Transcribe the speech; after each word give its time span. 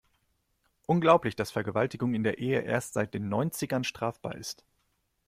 Unglaublich, 0.87 1.35
dass 1.35 1.51
Vergewaltigung 1.51 2.15
in 2.15 2.23
der 2.23 2.39
Ehe 2.39 2.61
erst 2.61 2.93
seit 2.93 3.13
den 3.13 3.29
Neunzigern 3.29 3.83
strafbar 3.83 4.33
ist. 4.33 4.65